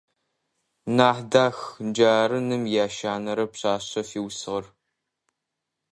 [0.95, 1.57] Нахьдах-
[1.93, 4.65] джары ным иящэнэрэ пшъашъэ фиусыгъэр.